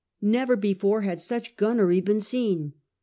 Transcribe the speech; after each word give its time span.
Never 0.23 0.55
before 0.55 1.01
had 1.01 1.21
such 1.21 1.55
gunnery 1.55 2.01
been 2.01 2.21
seen. 2.21 2.73